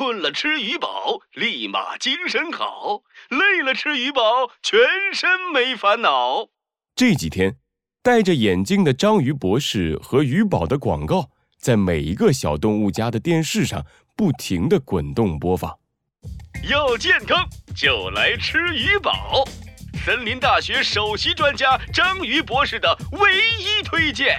[0.00, 4.22] 困了吃鱼饱，立马精神好；累了吃鱼饱，
[4.62, 4.80] 全
[5.12, 6.46] 身没烦恼。
[6.96, 7.58] 这几天，
[8.02, 11.28] 戴着眼镜的章鱼博士和鱼宝的广告
[11.58, 13.84] 在每一个小动物家的电视上
[14.16, 15.78] 不停地滚动播放。
[16.70, 17.46] 要健康
[17.76, 19.44] 就来吃鱼宝，
[20.02, 24.38] 森林大学首席专家章鱼博士的唯一推荐。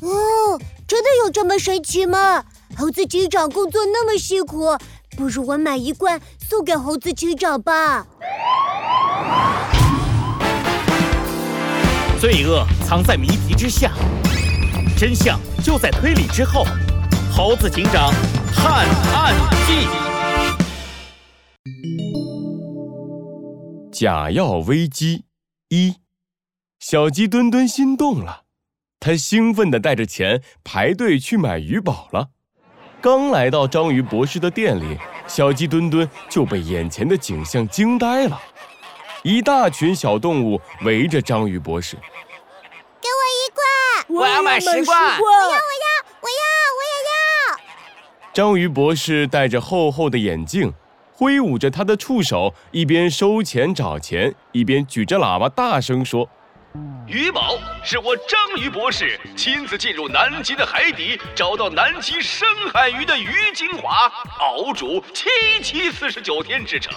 [0.00, 2.44] 哦，真的有这么神奇吗？
[2.76, 4.76] 猴子警长工作那么辛苦，
[5.16, 8.06] 不如我买一罐送给猴子警长吧。
[12.20, 13.92] 罪恶藏在谜题之下，
[14.96, 16.64] 真相就在推理之后。
[17.34, 18.12] 猴子警长
[18.54, 19.34] 探案
[19.66, 19.88] 记：
[23.90, 25.24] 假药危机
[25.68, 25.96] 一，
[26.78, 28.42] 小鸡墩墩心动了，
[29.00, 32.30] 他兴奋地带着钱排队去买鱼宝了。
[33.02, 38.40] 刚来到章鱼博士的店里，小鸡墩墩就被眼前的景象惊呆了。
[39.24, 43.50] 一大群小动物围着章鱼博士，给我一
[44.06, 45.58] 罐，我要买十罐，我要我要
[46.20, 46.42] 我要
[46.78, 47.60] 我也要。
[48.32, 50.72] 章鱼博士戴着厚厚的眼镜，
[51.12, 56.28] 挥舞着他的触手，一边收钱找钱，一边举着喇叭大声说。
[57.06, 65.28] 鱼宝是我章鱼博士亲自进入南极的海底，找到南极深海鱼的鱼精华，熬煮七
[65.62, 66.94] 七四十九天制成。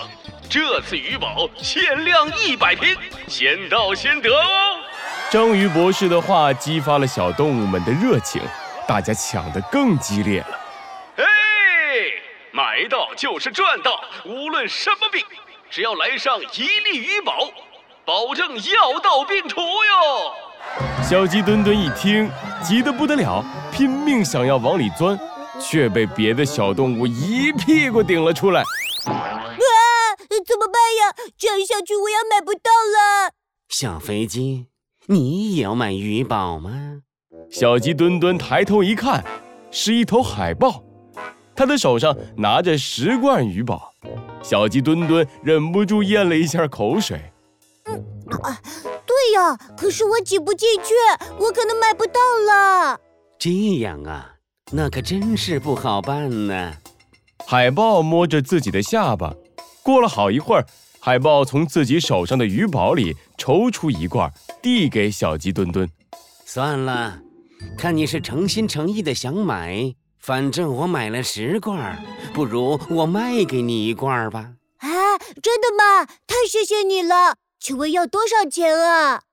[0.49, 2.95] 这次鱼宝限量一百瓶，
[3.27, 4.79] 先到先得哦。
[5.29, 8.41] 章鱼博士的话激发了小动物们的热情，
[8.87, 10.59] 大家抢得更激烈了。
[11.17, 11.25] 哎，
[12.51, 15.25] 买到就是赚到，无论什么病，
[15.69, 17.51] 只要来上一粒鱼宝。
[18.05, 21.03] 保证药到病除哟！
[21.03, 22.29] 小鸡墩墩一听，
[22.63, 25.19] 急得不得了，拼命想要往里钻，
[25.59, 28.61] 却被别的小动物一屁股顶了出来。
[28.61, 29.41] 啊！
[30.45, 31.31] 怎么办呀？
[31.35, 33.31] 这样下去我也买不到了。
[33.69, 34.67] 小飞机，
[35.07, 37.01] 你也要买鱼宝吗？
[37.49, 39.23] 小鸡墩墩抬头一看，
[39.71, 40.83] 是一头海豹，
[41.55, 43.91] 它的手上拿着十罐鱼宝。
[44.43, 47.19] 小鸡墩墩忍不住咽了一下口水。
[48.43, 48.59] 啊，
[49.05, 50.93] 对呀，可是我挤不进去，
[51.37, 52.99] 我可能买不到了。
[53.37, 54.35] 这样啊，
[54.71, 56.73] 那可真是不好办呢。
[57.45, 59.33] 海豹摸着自己的下巴，
[59.83, 60.65] 过了好一会儿，
[60.99, 64.31] 海豹从自己手上的鱼宝里抽出一罐，
[64.61, 65.87] 递给小鸡墩墩。
[66.45, 67.19] 算了，
[67.77, 72.03] 看你是诚心诚意的想买，反正我买了十罐，
[72.33, 74.53] 不如我卖给你一罐吧。
[74.79, 74.89] 啊，
[75.43, 76.05] 真的吗？
[76.25, 77.35] 太谢谢你了。
[77.65, 79.23] 请问要多少钱啊？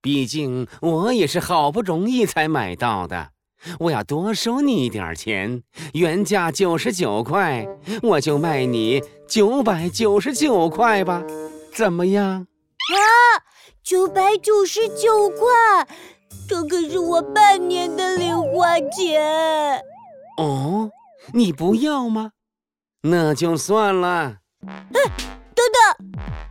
[0.00, 3.32] 毕竟我也是好不容易才买到的，
[3.80, 5.62] 我要多收你一点钱。
[5.92, 7.68] 原价九十九块，
[8.02, 11.22] 我就卖你九百九十九块吧，
[11.70, 12.46] 怎么样？
[12.94, 13.44] 啊，
[13.82, 15.86] 九百九十九块，
[16.48, 19.82] 这可是我半年的零花钱。
[20.38, 20.90] 哦，
[21.34, 22.30] 你不要吗？
[23.02, 24.38] 那就算了。
[24.66, 25.35] 哎。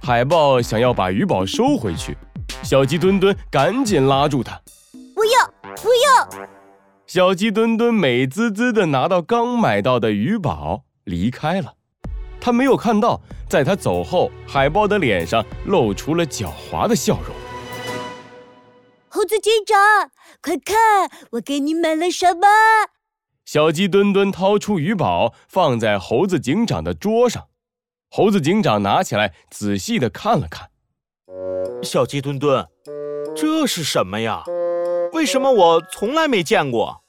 [0.06, 2.16] 海豹想要把鱼宝收回去，
[2.62, 4.62] 小鸡墩墩赶紧拉住它。
[5.16, 5.48] 不要，
[5.82, 6.48] 不要！
[7.08, 11.74] 小鸡墩墩美滋滋的拿到刚买到的鱼宝，离开了。
[12.40, 17.36] 他没有看到，在他走后，海豹的脸上露出了狡猾的笑容。
[19.10, 22.42] 猴子警长，快看，我给你买了什么？
[23.44, 27.46] 小鸡墩墩掏出鱼宝，放在猴子警长的桌上。
[28.10, 30.70] 猴子警长拿起来，仔细的看了看。
[31.84, 32.66] 小鸡墩墩，
[33.36, 34.44] 这是什么呀？
[35.14, 37.02] 为什么我从来没见过？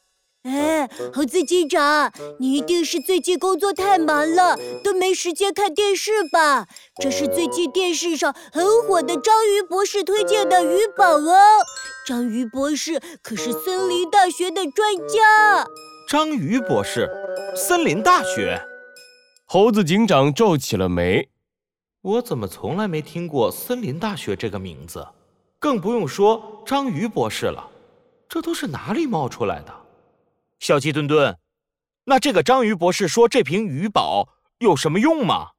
[0.43, 6.69] 哎，猴子警长，你一定是最近工作太忙了，都没时间看电视吧？
[7.03, 11.37] 这是最近电视上很火的章鱼博士推荐的鱼宝哦。
[12.07, 15.67] 章鱼博士可是森林大学的专家。
[16.09, 17.11] 章鱼博士，
[17.57, 18.61] 森林大学。
[19.49, 21.29] 猴子警长皱起了眉，
[22.03, 25.07] 我怎么从来没听过森林大学这个名字？
[25.61, 27.65] 更不用说章鱼博士了，
[28.29, 29.73] 这都是哪里冒出来的？
[30.59, 31.39] 小鸡墩墩，
[32.07, 34.29] 那这个章鱼博士说这瓶鱼宝
[34.59, 35.51] 有什么用吗？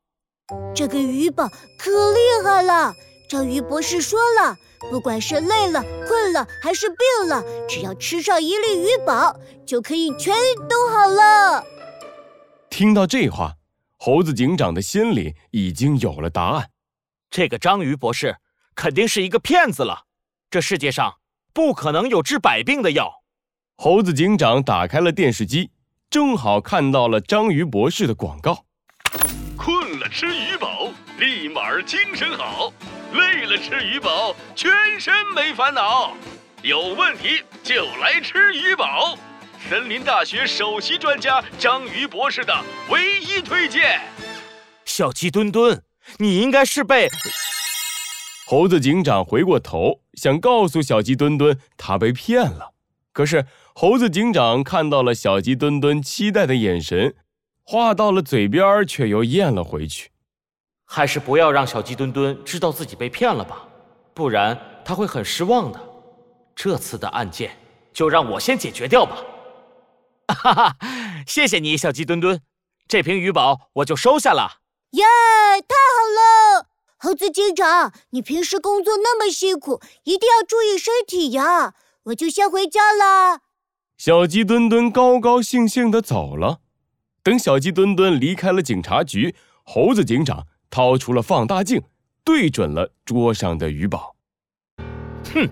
[0.76, 1.48] 这个鱼宝
[1.80, 2.94] 可厉害了！
[3.30, 4.54] 章鱼博士说了，
[4.92, 9.34] 不管是累了、困了还是病了，只要吃上一粒鱼宝，
[9.66, 10.36] 就可以全
[10.68, 11.64] 都好了。
[12.70, 13.57] 听到这话。
[14.08, 16.70] 猴子警长的心里已经有了答案，
[17.30, 18.38] 这个章鱼博士
[18.74, 20.06] 肯定是一个骗子了。
[20.50, 21.16] 这世界上
[21.52, 23.12] 不可能有治百病的药。
[23.76, 25.72] 猴子警长打开了电视机，
[26.10, 28.64] 正好看到了章鱼博士的广告。
[29.58, 30.90] 困了吃鱼宝，
[31.20, 32.72] 立马精神好；
[33.12, 36.16] 累了吃鱼宝，全身没烦恼。
[36.62, 39.18] 有问题就来吃鱼宝，
[39.60, 42.54] 森林大学首席专家章鱼博士的
[42.90, 44.00] 唯一推荐。
[44.86, 45.84] 小鸡墩墩，
[46.20, 47.10] 你应该是被……
[48.46, 52.72] 猴子警长回过头，想告诉小鸡墩墩他被骗了。
[53.12, 57.16] 可是猴子警长看到了小鸡墩墩期待的眼神，
[57.64, 60.12] 话到了嘴边却又咽了回去。
[60.86, 63.68] 还是不要让小鸡墩墩知道自己被骗了吧，
[64.14, 65.82] 不然他会很失望的。
[66.56, 67.52] 这次的案件
[67.92, 69.18] 就让我先解决掉吧。
[70.28, 70.78] 哈哈，
[71.26, 72.42] 谢谢你，小鸡墩墩，
[72.88, 74.60] 这瓶鱼宝我就收下了。
[74.92, 76.68] 耶，太好了！
[76.98, 81.74] 猴子警长，你平时工作那么辛苦，一定要注意身体呀。
[82.06, 83.42] 我就先回家啦。
[83.98, 86.60] 小鸡墩墩高高兴兴地走了。
[87.24, 91.82] 等小鸡墩墩离开了警察局，猴子警长掏出了放大镜，
[92.24, 94.16] 对准了桌上的鱼宝。
[95.34, 95.50] 哼！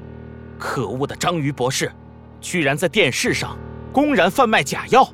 [0.58, 1.92] 可恶的章鱼博士，
[2.40, 3.58] 居然在电视上
[3.96, 5.08] 公然贩卖假药！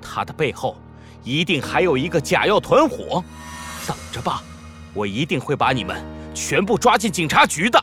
[0.00, 0.74] 他的背后
[1.22, 3.22] 一定还有一个假药团伙，
[3.86, 4.42] 等着吧，
[4.94, 6.02] 我一定会把你们
[6.32, 7.78] 全部抓进警察局的。